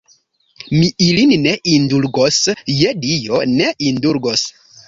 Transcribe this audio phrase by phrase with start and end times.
[0.77, 2.41] Mi ilin ne indulgos,
[2.81, 4.49] je Dio, ne indulgos.